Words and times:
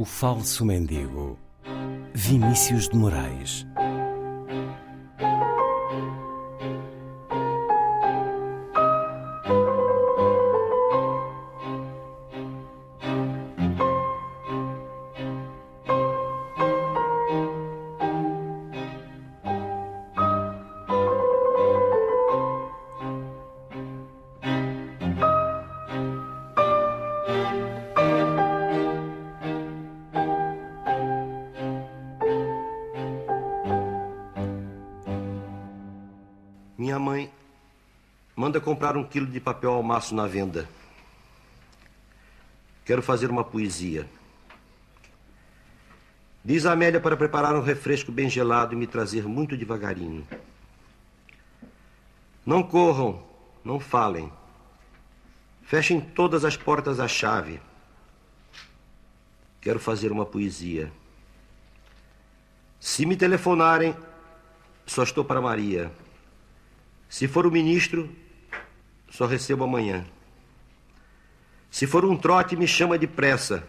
O 0.00 0.04
Falso 0.04 0.64
Mendigo. 0.64 1.36
Vinícius 2.14 2.88
de 2.88 2.96
Moraes 2.96 3.66
Minha 36.88 36.98
mãe 36.98 37.30
manda 38.34 38.58
comprar 38.62 38.96
um 38.96 39.04
quilo 39.04 39.26
de 39.26 39.38
papel 39.38 39.72
ao 39.72 39.82
maço 39.82 40.14
na 40.14 40.26
venda. 40.26 40.66
Quero 42.82 43.02
fazer 43.02 43.28
uma 43.28 43.44
poesia. 43.44 44.08
Diz 46.42 46.64
a 46.64 46.72
Amélia 46.72 46.98
para 46.98 47.14
preparar 47.14 47.54
um 47.54 47.60
refresco 47.60 48.10
bem 48.10 48.30
gelado 48.30 48.72
e 48.72 48.76
me 48.78 48.86
trazer 48.86 49.28
muito 49.28 49.54
devagarinho. 49.54 50.26
Não 52.46 52.62
corram, 52.62 53.22
não 53.62 53.78
falem. 53.78 54.32
Fechem 55.60 56.00
todas 56.00 56.42
as 56.42 56.56
portas 56.56 56.98
à 57.00 57.06
chave. 57.06 57.60
Quero 59.60 59.78
fazer 59.78 60.10
uma 60.10 60.24
poesia. 60.24 60.90
Se 62.80 63.04
me 63.04 63.14
telefonarem, 63.14 63.94
só 64.86 65.02
estou 65.02 65.22
para 65.22 65.38
Maria. 65.38 65.92
Se 67.08 67.26
for 67.26 67.46
o 67.46 67.50
ministro, 67.50 68.08
só 69.10 69.26
recebo 69.26 69.64
amanhã. 69.64 70.04
Se 71.70 71.86
for 71.86 72.04
um 72.04 72.16
trote, 72.16 72.56
me 72.56 72.66
chama 72.66 72.98
depressa. 72.98 73.66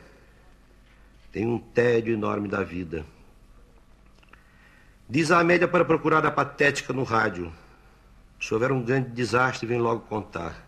Tenho 1.32 1.52
um 1.52 1.60
tédio 1.60 2.14
enorme 2.14 2.48
da 2.48 2.64
vida. 2.64 3.06
Diz 5.08 5.32
a 5.32 5.40
Amélia 5.40 5.68
para 5.68 5.86
procurar 5.86 6.26
a 6.26 6.32
patética 6.32 6.94
no 6.94 7.04
rádio. 7.04 7.52
Se 8.40 8.54
houver 8.54 8.72
um 8.72 8.82
grande 8.82 9.10
desastre, 9.10 9.68
vem 9.68 9.80
logo 9.80 10.02
contar. 10.02 10.68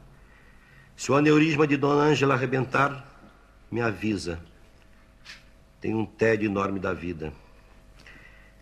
Se 0.96 1.12
o 1.12 1.16
aneurisma 1.16 1.66
de 1.66 1.78
Dona 1.78 2.04
Ângela 2.04 2.36
arrebentar, 2.36 3.08
me 3.72 3.82
avisa. 3.82 4.40
Tenho 5.80 5.98
um 5.98 6.06
tédio 6.06 6.50
enorme 6.50 6.80
da 6.80 6.94
vida. 6.94 7.34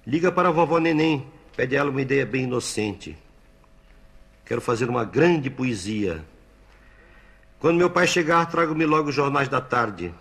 Liga 0.05 0.31
para 0.31 0.49
a 0.49 0.51
vovó 0.51 0.79
Neném, 0.79 1.27
pede 1.55 1.75
a 1.75 1.79
ela 1.79 1.89
uma 1.89 2.01
ideia 2.01 2.25
bem 2.25 2.43
inocente. 2.43 3.17
Quero 4.49 4.61
fazer 4.61 4.89
uma 4.89 5.05
grande 5.05 5.47
poesia. 5.47 6.25
Quando 7.59 7.77
meu 7.77 7.87
pai 7.87 8.07
chegar, 8.07 8.47
trago-me 8.47 8.83
logo 8.83 9.09
os 9.09 9.15
jornais 9.15 9.47
da 9.47 9.61
tarde. 9.61 10.11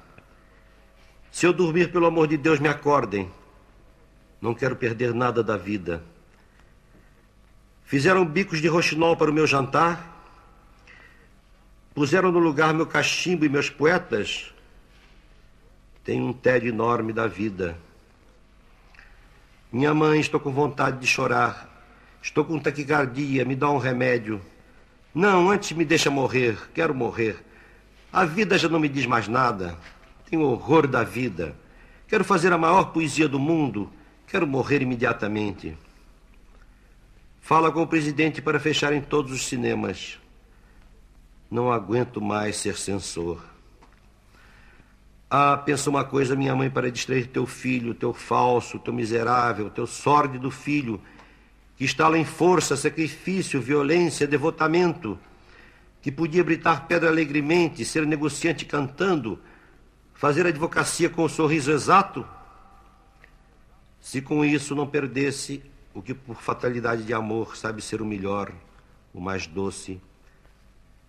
Se 1.32 1.46
eu 1.46 1.52
dormir, 1.54 1.90
pelo 1.90 2.04
amor 2.04 2.28
de 2.28 2.36
Deus, 2.36 2.60
me 2.60 2.68
acordem. 2.68 3.32
Não 4.38 4.52
quero 4.52 4.76
perder 4.76 5.14
nada 5.14 5.42
da 5.42 5.56
vida. 5.56 6.04
Fizeram 7.86 8.22
bicos 8.26 8.60
de 8.60 8.68
roxinol 8.68 9.16
para 9.16 9.30
o 9.30 9.32
meu 9.32 9.46
jantar. 9.46 10.22
Puseram 11.94 12.30
no 12.30 12.38
lugar 12.38 12.74
meu 12.74 12.84
cachimbo 12.84 13.46
e 13.46 13.48
meus 13.48 13.70
poetas. 13.70 14.52
Tenho 16.04 16.26
um 16.26 16.34
tédio 16.34 16.68
enorme 16.68 17.14
da 17.14 17.26
vida. 17.26 17.78
Minha 19.72 19.94
mãe, 19.94 20.20
estou 20.20 20.38
com 20.38 20.52
vontade 20.52 20.98
de 20.98 21.06
chorar. 21.06 21.77
Estou 22.22 22.44
com 22.44 22.58
taquicardia, 22.58 23.44
me 23.44 23.54
dá 23.54 23.70
um 23.70 23.78
remédio. 23.78 24.40
Não, 25.14 25.50
antes 25.50 25.72
me 25.72 25.84
deixa 25.84 26.10
morrer, 26.10 26.58
quero 26.74 26.94
morrer. 26.94 27.42
A 28.12 28.24
vida 28.24 28.58
já 28.58 28.68
não 28.68 28.80
me 28.80 28.88
diz 28.88 29.06
mais 29.06 29.28
nada. 29.28 29.78
Tenho 30.28 30.42
horror 30.42 30.86
da 30.86 31.02
vida. 31.02 31.56
Quero 32.06 32.24
fazer 32.24 32.52
a 32.52 32.58
maior 32.58 32.92
poesia 32.92 33.28
do 33.28 33.38
mundo. 33.38 33.90
Quero 34.26 34.46
morrer 34.46 34.82
imediatamente. 34.82 35.76
Fala 37.40 37.72
com 37.72 37.82
o 37.82 37.86
presidente 37.86 38.42
para 38.42 38.60
fecharem 38.60 39.00
todos 39.00 39.32
os 39.32 39.46
cinemas. 39.46 40.18
Não 41.50 41.72
aguento 41.72 42.20
mais 42.20 42.56
ser 42.56 42.76
censor. 42.76 43.42
Ah, 45.30 45.56
pensa 45.56 45.88
uma 45.88 46.04
coisa, 46.04 46.36
minha 46.36 46.54
mãe, 46.54 46.70
para 46.70 46.90
distrair 46.90 47.26
teu 47.26 47.46
filho, 47.46 47.94
teu 47.94 48.12
falso, 48.12 48.78
teu 48.78 48.92
miserável, 48.92 49.70
teu 49.70 49.86
sórdido 49.86 50.50
filho 50.50 51.00
que 51.78 51.84
instala 51.84 52.18
em 52.18 52.24
força, 52.24 52.76
sacrifício, 52.76 53.60
violência, 53.60 54.26
devotamento, 54.26 55.16
que 56.02 56.10
podia 56.10 56.42
britar 56.42 56.88
pedra 56.88 57.08
alegremente, 57.08 57.84
ser 57.84 58.04
negociante 58.04 58.64
cantando, 58.64 59.38
fazer 60.12 60.44
advocacia 60.44 61.08
com 61.08 61.22
o 61.22 61.28
sorriso 61.28 61.70
exato, 61.70 62.26
se 64.00 64.20
com 64.20 64.44
isso 64.44 64.74
não 64.74 64.88
perdesse 64.88 65.62
o 65.94 66.02
que 66.02 66.14
por 66.14 66.42
fatalidade 66.42 67.04
de 67.04 67.14
amor 67.14 67.56
sabe 67.56 67.80
ser 67.80 68.02
o 68.02 68.06
melhor, 68.06 68.52
o 69.14 69.20
mais 69.20 69.46
doce 69.46 70.00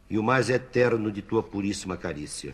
e 0.07 0.19
o 0.19 0.23
mais 0.23 0.51
eterno 0.51 1.11
de 1.11 1.23
tua 1.23 1.41
puríssima 1.41 1.97
carícia. 1.97 2.53